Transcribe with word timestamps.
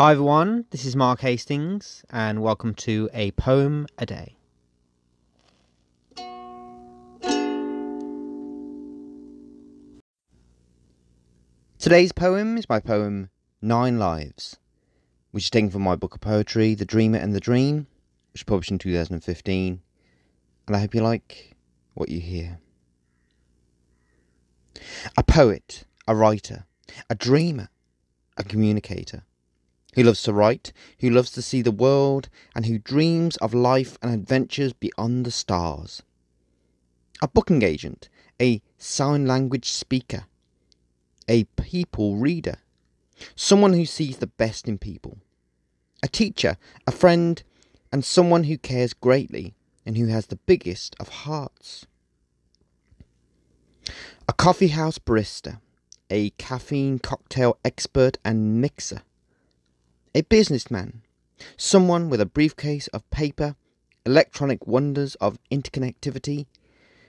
Hi 0.00 0.12
everyone, 0.12 0.64
this 0.70 0.86
is 0.86 0.96
Mark 0.96 1.20
Hastings, 1.20 2.06
and 2.08 2.40
welcome 2.40 2.72
to 2.76 3.10
A 3.12 3.32
Poem 3.32 3.86
a 3.98 4.06
Day. 4.06 4.34
Today's 11.78 12.12
poem 12.12 12.56
is 12.56 12.66
my 12.66 12.80
poem 12.80 13.28
Nine 13.60 13.98
Lives, 13.98 14.56
which 15.32 15.44
is 15.44 15.50
taken 15.50 15.68
from 15.68 15.82
my 15.82 15.96
book 15.96 16.14
of 16.14 16.22
poetry, 16.22 16.74
The 16.74 16.86
Dreamer 16.86 17.18
and 17.18 17.34
the 17.34 17.38
Dream, 17.38 17.86
which 18.32 18.40
was 18.40 18.44
published 18.44 18.70
in 18.70 18.78
2015, 18.78 19.82
and 20.66 20.76
I 20.76 20.80
hope 20.80 20.94
you 20.94 21.02
like 21.02 21.56
what 21.92 22.08
you 22.08 22.20
hear. 22.20 22.58
A 25.18 25.22
poet, 25.22 25.84
a 26.08 26.16
writer, 26.16 26.64
a 27.10 27.14
dreamer, 27.14 27.68
a 28.38 28.44
communicator 28.44 29.24
who 29.94 30.02
loves 30.02 30.22
to 30.22 30.32
write, 30.32 30.72
who 31.00 31.10
loves 31.10 31.30
to 31.32 31.42
see 31.42 31.62
the 31.62 31.70
world, 31.70 32.28
and 32.54 32.66
who 32.66 32.78
dreams 32.78 33.36
of 33.38 33.54
life 33.54 33.98
and 34.02 34.12
adventures 34.12 34.72
beyond 34.72 35.24
the 35.24 35.30
stars. 35.30 36.02
A 37.22 37.28
booking 37.28 37.62
agent, 37.62 38.08
a 38.40 38.62
sign 38.78 39.26
language 39.26 39.70
speaker, 39.70 40.24
a 41.28 41.44
people 41.56 42.16
reader, 42.16 42.58
someone 43.34 43.72
who 43.72 43.84
sees 43.84 44.18
the 44.18 44.26
best 44.26 44.68
in 44.68 44.78
people, 44.78 45.18
a 46.02 46.08
teacher, 46.08 46.56
a 46.86 46.92
friend, 46.92 47.42
and 47.92 48.04
someone 48.04 48.44
who 48.44 48.56
cares 48.56 48.94
greatly 48.94 49.54
and 49.84 49.96
who 49.96 50.06
has 50.06 50.26
the 50.26 50.36
biggest 50.36 50.94
of 51.00 51.08
hearts. 51.08 51.86
A 54.28 54.32
coffee 54.32 54.68
house 54.68 54.98
barista, 54.98 55.60
a 56.08 56.30
caffeine 56.30 56.98
cocktail 56.98 57.58
expert 57.64 58.18
and 58.24 58.60
mixer, 58.60 59.02
a 60.14 60.22
businessman, 60.22 61.02
someone 61.56 62.08
with 62.08 62.20
a 62.20 62.26
briefcase 62.26 62.88
of 62.88 63.08
paper, 63.10 63.54
electronic 64.04 64.66
wonders 64.66 65.14
of 65.16 65.38
interconnectivity, 65.52 66.46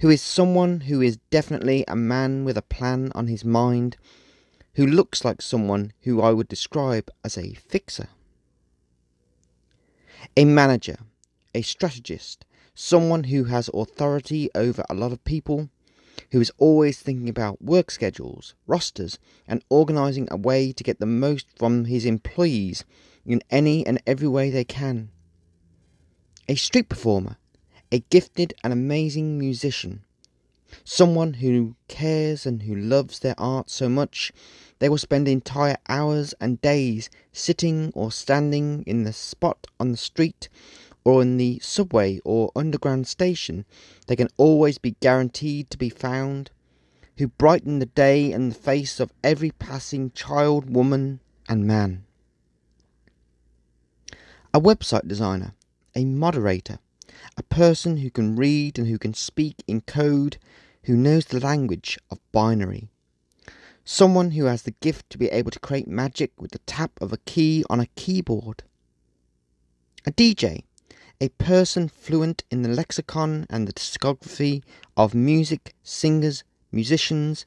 who 0.00 0.10
is 0.10 0.22
someone 0.22 0.82
who 0.82 1.00
is 1.00 1.18
definitely 1.30 1.84
a 1.88 1.96
man 1.96 2.44
with 2.44 2.56
a 2.56 2.62
plan 2.62 3.10
on 3.14 3.26
his 3.26 3.44
mind, 3.44 3.96
who 4.74 4.86
looks 4.86 5.24
like 5.24 5.42
someone 5.42 5.92
who 6.02 6.20
I 6.20 6.32
would 6.32 6.48
describe 6.48 7.10
as 7.24 7.36
a 7.36 7.54
fixer. 7.54 8.08
A 10.36 10.44
manager, 10.44 10.98
a 11.54 11.62
strategist, 11.62 12.44
someone 12.74 13.24
who 13.24 13.44
has 13.44 13.70
authority 13.74 14.50
over 14.54 14.84
a 14.88 14.94
lot 14.94 15.12
of 15.12 15.24
people, 15.24 15.68
who 16.32 16.40
is 16.40 16.52
always 16.58 16.98
thinking 16.98 17.28
about 17.28 17.62
work 17.62 17.90
schedules, 17.90 18.54
rosters, 18.66 19.18
and 19.46 19.64
organising 19.68 20.28
a 20.30 20.36
way 20.36 20.72
to 20.72 20.84
get 20.84 21.00
the 21.00 21.06
most 21.06 21.46
from 21.56 21.86
his 21.86 22.04
employees 22.04 22.84
in 23.26 23.42
any 23.50 23.86
and 23.86 24.00
every 24.06 24.28
way 24.28 24.50
they 24.50 24.64
can. 24.64 25.10
A 26.48 26.54
street 26.54 26.88
performer, 26.88 27.36
a 27.90 28.00
gifted 28.10 28.54
and 28.62 28.72
amazing 28.72 29.38
musician, 29.38 30.04
someone 30.84 31.34
who 31.34 31.76
cares 31.88 32.46
and 32.46 32.62
who 32.62 32.74
loves 32.74 33.20
their 33.20 33.34
art 33.38 33.70
so 33.70 33.88
much 33.88 34.32
they 34.80 34.88
will 34.88 34.98
spend 34.98 35.28
entire 35.28 35.76
hours 35.88 36.34
and 36.40 36.60
days 36.60 37.08
sitting 37.32 37.92
or 37.94 38.10
standing 38.10 38.82
in 38.86 39.04
the 39.04 39.12
spot 39.12 39.66
on 39.78 39.92
the 39.92 39.96
street 39.96 40.48
or 41.04 41.20
in 41.20 41.36
the 41.36 41.58
subway 41.60 42.18
or 42.24 42.50
underground 42.56 43.06
station, 43.06 43.64
they 44.06 44.16
can 44.16 44.28
always 44.36 44.78
be 44.78 44.96
guaranteed 45.00 45.70
to 45.70 45.78
be 45.78 45.90
found, 45.90 46.50
who 47.18 47.28
brighten 47.28 47.78
the 47.78 47.86
day 47.86 48.32
and 48.32 48.50
the 48.50 48.56
face 48.56 48.98
of 48.98 49.12
every 49.22 49.50
passing 49.50 50.10
child, 50.12 50.70
woman, 50.70 51.20
and 51.48 51.66
man. 51.66 52.04
A 54.52 54.60
website 54.60 55.06
designer, 55.06 55.54
a 55.94 56.04
moderator, 56.04 56.78
a 57.36 57.42
person 57.42 57.98
who 57.98 58.10
can 58.10 58.36
read 58.36 58.78
and 58.78 58.88
who 58.88 58.98
can 58.98 59.14
speak 59.14 59.62
in 59.66 59.80
code, 59.82 60.38
who 60.84 60.96
knows 60.96 61.26
the 61.26 61.40
language 61.40 61.98
of 62.10 62.18
binary. 62.32 62.88
Someone 63.84 64.30
who 64.30 64.46
has 64.46 64.62
the 64.62 64.70
gift 64.80 65.10
to 65.10 65.18
be 65.18 65.28
able 65.28 65.50
to 65.50 65.60
create 65.60 65.86
magic 65.86 66.32
with 66.40 66.52
the 66.52 66.58
tap 66.60 66.92
of 67.00 67.12
a 67.12 67.18
key 67.18 67.64
on 67.68 67.80
a 67.80 67.86
keyboard. 67.96 68.62
A 70.06 70.10
DJ, 70.10 70.64
a 71.24 71.30
person 71.42 71.88
fluent 71.88 72.44
in 72.50 72.60
the 72.60 72.68
lexicon 72.68 73.46
and 73.48 73.66
the 73.66 73.72
discography 73.72 74.62
of 74.94 75.14
music, 75.14 75.74
singers, 75.82 76.44
musicians, 76.70 77.46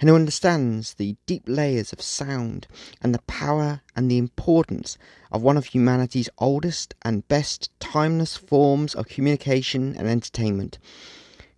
and 0.00 0.08
who 0.08 0.14
understands 0.14 0.94
the 0.94 1.14
deep 1.26 1.42
layers 1.46 1.92
of 1.92 2.00
sound 2.00 2.66
and 3.02 3.14
the 3.14 3.20
power 3.26 3.82
and 3.94 4.10
the 4.10 4.16
importance 4.16 4.96
of 5.30 5.42
one 5.42 5.58
of 5.58 5.66
humanity's 5.66 6.30
oldest 6.38 6.94
and 7.02 7.28
best 7.28 7.68
timeless 7.80 8.34
forms 8.38 8.94
of 8.94 9.08
communication 9.08 9.94
and 9.94 10.08
entertainment, 10.08 10.78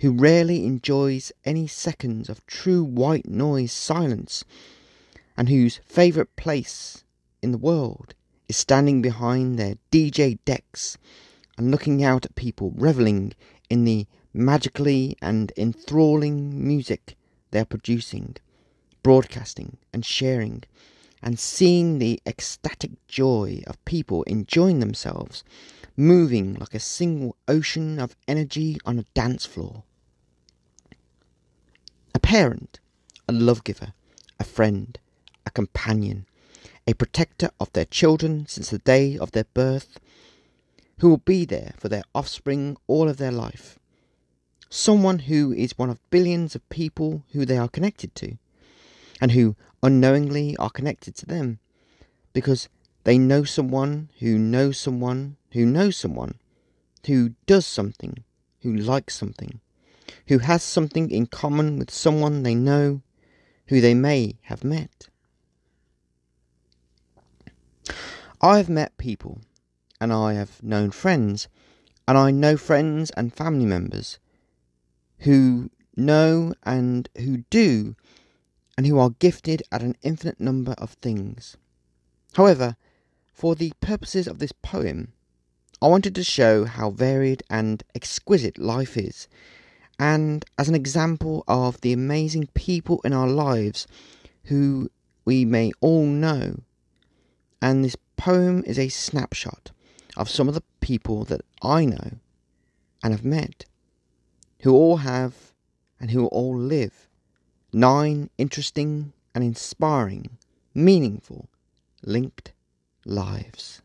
who 0.01 0.11
rarely 0.11 0.67
enjoys 0.67 1.31
any 1.45 1.69
seconds 1.69 2.29
of 2.29 2.45
true 2.47 2.83
white 2.83 3.29
noise 3.29 3.71
silence, 3.71 4.43
and 5.37 5.49
whose 5.49 5.79
favourite 5.87 6.35
place 6.35 7.05
in 7.43 7.53
the 7.53 7.59
world 7.59 8.13
is 8.49 8.57
standing 8.57 9.01
behind 9.01 9.57
their 9.57 9.77
DJ 9.93 10.41
decks 10.45 10.99
and 11.57 11.71
looking 11.71 12.03
out 12.03 12.25
at 12.25 12.35
people 12.35 12.73
revelling 12.75 13.35
in 13.71 13.85
the 13.85 14.07
magically 14.33 15.17
and 15.23 15.53
enthralling 15.57 16.67
music 16.67 17.17
they 17.55 17.61
are 17.61 17.65
producing, 17.65 18.37
broadcasting, 19.05 19.77
and 19.93 20.05
sharing, 20.05 20.65
and 21.23 21.39
seeing 21.39 21.99
the 21.99 22.21
ecstatic 22.27 22.91
joy 23.07 23.63
of 23.69 23.83
people 23.85 24.25
enjoying 24.25 24.81
themselves, 24.81 25.45
moving 25.97 26.55
like 26.55 26.75
a 26.75 26.81
single 26.81 27.37
ocean 27.47 28.01
of 28.01 28.17
energy 28.27 28.77
on 28.85 28.99
a 28.99 29.05
dance 29.15 29.47
floor. 29.47 29.85
A 32.13 32.19
parent, 32.19 32.81
a 33.29 33.33
love 33.33 33.63
giver, 33.63 33.93
a 34.41 34.45
friend, 34.45 34.99
a 35.47 35.51
companion, 35.51 36.27
a 36.89 36.95
protector 36.95 37.51
of 37.61 37.73
their 37.73 37.85
children 37.85 38.47
since 38.49 38.71
the 38.71 38.79
day 38.79 39.17
of 39.17 39.31
their 39.31 39.47
birth, 39.55 40.01
who 40.99 41.09
will 41.09 41.19
be 41.19 41.45
there 41.45 41.75
for 41.77 41.89
their 41.89 42.05
offspring 42.15 42.77
all 42.87 43.09
of 43.09 43.17
their 43.17 43.33
life. 43.33 43.79
Someone 44.71 45.21
who 45.21 45.53
is 45.53 45.79
one 45.79 45.91
of 45.91 46.11
billions 46.11 46.55
of 46.55 46.69
people 46.69 47.23
who 47.33 47.45
they 47.45 47.59
are 47.59 47.69
connected 47.69 48.15
to, 48.17 48.37
and 49.21 49.33
who 49.33 49.57
unknowingly 49.83 50.57
are 50.57 50.71
connected 50.71 51.15
to 51.17 51.27
them, 51.27 51.59
because 52.33 52.69
they 53.05 53.19
know 53.19 53.45
someone 53.45 54.09
who 54.19 54.39
knows 54.39 54.79
someone 54.79 55.37
who 55.53 55.65
knows 55.65 55.97
someone 55.97 56.35
who 57.07 57.31
does 57.47 57.67
something, 57.67 58.25
who 58.63 58.75
likes 58.75 59.15
something, 59.15 59.61
who 60.27 60.39
has 60.39 60.63
something 60.63 61.11
in 61.11 61.27
common 61.27 61.79
with 61.79 61.91
someone 61.91 62.43
they 62.43 62.55
know, 62.55 63.03
who 63.69 63.81
they 63.81 63.95
may 63.95 64.37
have 64.43 64.65
met. 64.65 65.09
I 68.41 68.57
have 68.57 68.69
met 68.69 68.99
people 68.99 69.41
and 70.05 70.13
I 70.13 70.35
have 70.35 70.63
known 70.63 70.91
friends, 70.91 71.49
and 72.07 72.19
I 72.19 72.31
know 72.31 72.59
friends 72.59 73.11
and 73.13 73.33
family 73.33 73.65
members 73.65 74.19
who 75.21 75.71
know 75.97 76.53
and 76.63 77.09
who 77.17 77.39
do, 77.49 77.97
and 78.77 78.87
who 78.87 78.99
are 78.99 79.17
gifted 79.19 79.63
at 79.73 79.83
an 79.83 79.97
infinite 80.03 80.39
number 80.39 80.73
of 80.73 80.91
things. 80.91 81.57
However, 82.35 82.77
for 83.33 83.55
the 83.55 83.73
purposes 83.81 84.27
of 84.27 84.41
this 84.41 84.53
poem, 84.53 85.15
I 85.81 85.87
wanted 85.87 86.15
to 86.17 86.23
show 86.23 86.67
how 86.67 86.91
varied 86.91 87.43
and 87.49 87.83
exquisite 87.95 88.59
life 88.59 88.99
is, 88.99 89.27
and 89.99 90.45
as 90.59 90.69
an 90.69 90.75
example 90.75 91.45
of 91.49 91.81
the 91.81 91.95
amazing 91.95 92.49
people 92.53 93.01
in 93.07 93.15
our 93.15 93.29
lives 93.29 93.87
who 94.45 94.91
we 95.25 95.47
may 95.47 95.73
all 95.81 96.05
know. 96.05 96.61
And 97.63 97.83
this 97.83 97.97
poem 98.19 98.63
is 98.67 98.79
a 98.79 98.91
snapshot 98.91 99.71
of 100.17 100.31
some 100.31 100.49
of 100.49 100.55
the 100.55 100.63
people 100.81 101.25
that 101.25 101.43
I 101.63 101.85
know 101.85 102.13
and 103.03 103.13
have 103.13 103.25
met, 103.25 103.65
who 104.63 104.73
all 104.73 104.99
have 104.99 105.53
and 106.01 106.11
who 106.11 106.27
all 106.27 106.57
live 106.57 107.09
nine 107.73 108.31
interesting 108.39 109.13
and 109.35 109.43
inspiring, 109.43 110.39
meaningful, 110.75 111.49
linked 112.05 112.53
lives. 113.05 113.83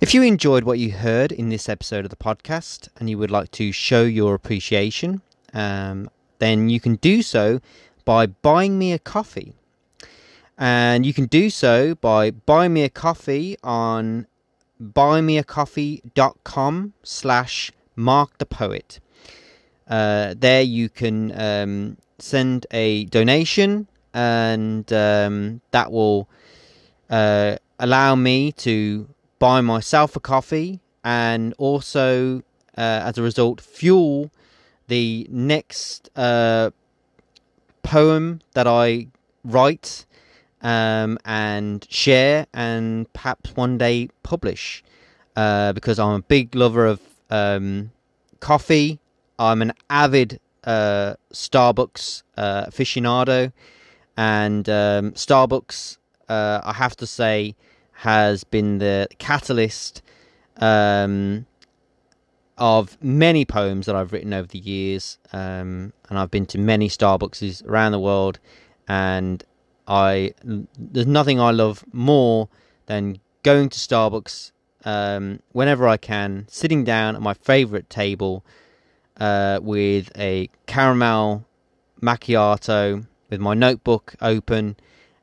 If 0.00 0.12
you 0.12 0.22
enjoyed 0.22 0.64
what 0.64 0.78
you 0.78 0.92
heard 0.92 1.32
in 1.32 1.48
this 1.48 1.68
episode 1.68 2.04
of 2.04 2.10
the 2.10 2.16
podcast 2.16 2.88
and 2.96 3.08
you 3.08 3.16
would 3.16 3.30
like 3.30 3.50
to 3.52 3.72
show 3.72 4.02
your 4.02 4.34
appreciation, 4.34 5.22
um, 5.54 6.10
then 6.40 6.68
you 6.68 6.80
can 6.80 6.96
do 6.96 7.22
so 7.22 7.60
by 8.04 8.26
buying 8.26 8.78
me 8.78 8.92
a 8.92 8.98
coffee 8.98 9.54
and 10.58 11.04
you 11.04 11.12
can 11.12 11.26
do 11.26 11.50
so 11.50 11.94
by 11.96 12.30
buying 12.30 12.72
me 12.72 12.82
a 12.82 12.88
coffee 12.88 13.58
on 13.62 14.26
buymeacoffee.com 14.80 16.94
slash 17.02 17.72
mark 17.96 18.38
the 18.38 18.46
poet. 18.46 19.00
Uh, 19.88 20.34
there 20.36 20.62
you 20.62 20.88
can 20.88 21.38
um, 21.38 21.96
send 22.18 22.66
a 22.70 23.04
donation 23.06 23.88
and 24.12 24.92
um, 24.92 25.60
that 25.72 25.90
will 25.92 26.28
uh, 27.10 27.56
allow 27.78 28.14
me 28.14 28.52
to 28.52 29.08
buy 29.38 29.60
myself 29.60 30.16
a 30.16 30.20
coffee 30.20 30.80
and 31.02 31.52
also, 31.58 32.38
uh, 32.78 33.02
as 33.04 33.18
a 33.18 33.22
result, 33.22 33.60
fuel 33.60 34.30
the 34.88 35.26
next 35.30 36.08
uh, 36.16 36.70
poem 37.82 38.40
that 38.54 38.66
I 38.66 39.08
write 39.44 40.06
um, 40.64 41.18
and 41.24 41.86
share 41.88 42.46
and 42.52 43.12
perhaps 43.12 43.54
one 43.54 43.78
day 43.78 44.08
publish. 44.24 44.82
Uh, 45.36 45.72
because 45.72 45.98
I'm 45.98 46.14
a 46.14 46.22
big 46.22 46.54
lover 46.54 46.86
of 46.86 47.00
um, 47.28 47.90
coffee. 48.40 49.00
I'm 49.38 49.62
an 49.62 49.72
avid 49.90 50.40
uh, 50.62 51.14
Starbucks 51.32 52.22
uh, 52.36 52.66
aficionado, 52.66 53.52
and 54.16 54.68
um, 54.68 55.12
Starbucks, 55.12 55.98
uh, 56.28 56.60
I 56.64 56.72
have 56.72 56.94
to 56.96 57.06
say, 57.06 57.56
has 57.92 58.44
been 58.44 58.78
the 58.78 59.08
catalyst 59.18 60.02
um, 60.58 61.46
of 62.56 62.96
many 63.02 63.44
poems 63.44 63.86
that 63.86 63.96
I've 63.96 64.12
written 64.12 64.32
over 64.32 64.46
the 64.46 64.58
years, 64.60 65.18
um, 65.32 65.92
and 66.08 66.18
I've 66.18 66.30
been 66.30 66.46
to 66.46 66.58
many 66.58 66.88
Starbucks 66.88 67.66
around 67.66 67.90
the 67.90 67.98
world, 67.98 68.38
and 68.86 69.42
I 69.86 70.32
there's 70.42 71.06
nothing 71.06 71.40
I 71.40 71.50
love 71.50 71.84
more 71.92 72.48
than 72.86 73.20
going 73.42 73.68
to 73.68 73.78
Starbucks 73.78 74.52
um, 74.84 75.40
whenever 75.52 75.88
I 75.88 75.96
can, 75.96 76.46
sitting 76.48 76.84
down 76.84 77.16
at 77.16 77.22
my 77.22 77.34
favorite 77.34 77.88
table 77.88 78.44
uh, 79.18 79.60
with 79.62 80.10
a 80.16 80.48
caramel 80.66 81.44
macchiato, 82.02 83.06
with 83.30 83.40
my 83.40 83.54
notebook 83.54 84.14
open, 84.20 84.76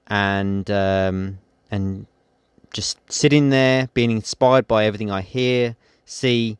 and 0.08 0.70
um, 0.70 1.40
and 1.70 2.06
just 2.74 3.00
sitting 3.12 3.50
there, 3.50 3.90
being 3.94 4.12
inspired 4.12 4.68
by 4.68 4.86
everything 4.86 5.12
I 5.12 5.22
hear, 5.22 5.76
see, 6.06 6.58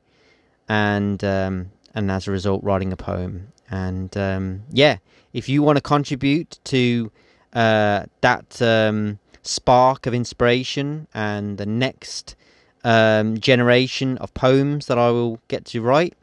and 0.68 1.24
um, 1.24 1.72
and 1.94 2.12
as 2.12 2.28
a 2.28 2.32
result, 2.32 2.64
writing 2.64 2.92
a 2.92 2.98
poem. 2.98 3.52
And 3.70 4.16
um, 4.18 4.64
yeah, 4.70 4.98
if 5.34 5.48
you 5.48 5.64
want 5.64 5.78
to 5.78 5.82
contribute 5.82 6.60
to 6.66 7.12
uh, 7.54 8.06
that 8.22 8.62
um, 8.62 9.20
spark 9.42 10.06
of 10.06 10.14
inspiration 10.14 11.08
and 11.14 11.58
the 11.58 11.66
next 11.66 12.36
um, 12.84 13.40
generation 13.40 14.18
of 14.18 14.34
poems 14.34 14.88
that 14.88 14.98
I 14.98 15.12
will 15.12 15.40
get 15.48 15.64
to 15.66 15.82
write, 15.82 16.16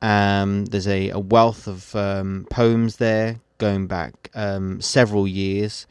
Um, 0.02 0.66
there's 0.66 0.88
a, 0.88 1.10
a, 1.10 1.20
wealth 1.20 1.68
of 1.68 1.96
um, 1.96 2.48
poems 2.50 2.98
there 2.98 3.40
going 3.58 3.88
back 3.88 4.30
um, 4.34 4.82
several 4.82 5.28
years. 5.28 5.88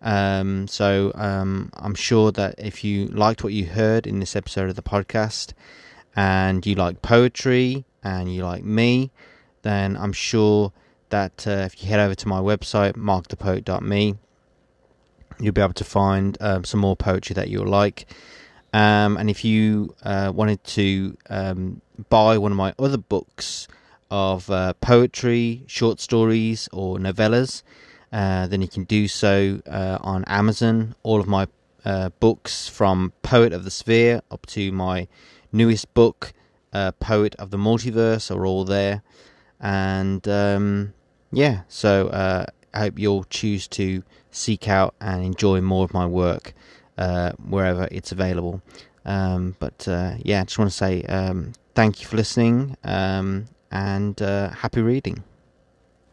Um, 0.00 0.66
so 0.66 1.12
um, 1.14 1.70
I'm 1.74 1.94
sure 1.94 2.32
that 2.32 2.56
if 2.58 2.82
you 2.82 3.06
liked 3.06 3.44
what 3.44 3.52
you 3.52 3.66
heard 3.66 4.06
in 4.06 4.18
this 4.18 4.34
episode 4.34 4.68
of 4.68 4.74
the 4.74 4.82
podcast 4.82 5.52
and 6.16 6.64
you 6.66 6.74
like 6.74 7.02
poetry 7.02 7.84
and 8.02 8.32
you 8.32 8.44
like 8.44 8.64
me, 8.64 9.10
then 9.62 9.96
I'm 9.96 10.12
sure 10.12 10.72
that 11.10 11.46
uh, 11.46 11.66
if 11.66 11.82
you 11.82 11.88
head 11.88 12.00
over 12.00 12.14
to 12.14 12.28
my 12.28 12.40
website, 12.40 12.94
markthepoet.me, 12.94 14.16
you'll 15.38 15.52
be 15.52 15.60
able 15.60 15.72
to 15.74 15.84
find 15.84 16.36
um, 16.40 16.64
some 16.64 16.80
more 16.80 16.96
poetry 16.96 17.34
that 17.34 17.48
you'll 17.48 17.66
like. 17.66 18.06
Um, 18.72 19.16
and 19.18 19.28
if 19.28 19.44
you 19.44 19.94
uh, 20.02 20.32
wanted 20.34 20.64
to 20.64 21.16
um, 21.28 21.82
buy 22.08 22.38
one 22.38 22.52
of 22.52 22.58
my 22.58 22.74
other 22.78 22.96
books 22.96 23.68
of 24.10 24.50
uh, 24.50 24.72
poetry, 24.74 25.64
short 25.66 26.00
stories, 26.00 26.68
or 26.72 26.98
novellas, 26.98 27.62
uh, 28.12 28.46
then 28.46 28.62
you 28.62 28.68
can 28.68 28.84
do 28.84 29.08
so 29.08 29.60
uh, 29.66 29.98
on 30.00 30.24
Amazon. 30.26 30.94
All 31.02 31.20
of 31.20 31.26
my 31.26 31.48
uh, 31.84 32.10
books 32.20 32.68
from 32.68 33.12
Poet 33.22 33.52
of 33.52 33.64
the 33.64 33.70
Sphere 33.70 34.22
up 34.30 34.46
to 34.46 34.72
my 34.72 35.08
newest 35.52 35.92
book, 35.94 36.32
uh, 36.72 36.92
Poet 36.92 37.34
of 37.38 37.50
the 37.50 37.58
Multiverse, 37.58 38.34
are 38.34 38.46
all 38.46 38.64
there. 38.64 39.02
And 39.60 40.26
um, 40.26 40.94
yeah, 41.30 41.62
so 41.68 42.08
uh, 42.08 42.46
I 42.74 42.78
hope 42.78 42.98
you'll 42.98 43.24
choose 43.24 43.68
to 43.68 44.02
seek 44.30 44.68
out 44.68 44.94
and 45.00 45.22
enjoy 45.24 45.60
more 45.60 45.84
of 45.84 45.94
my 45.94 46.06
work 46.06 46.54
wherever 47.44 47.88
it's 47.90 48.12
available. 48.12 48.62
Um, 49.04 49.56
but 49.58 49.84
yeah, 50.22 50.40
I 50.40 50.44
just 50.44 50.58
want 50.58 50.70
to 50.70 50.76
say 50.76 51.02
um, 51.02 51.52
thank 51.74 52.00
you 52.00 52.06
for 52.06 52.16
listening 52.16 52.76
um, 52.84 53.46
and 53.70 54.18
happy 54.18 54.80
reading. 54.80 55.22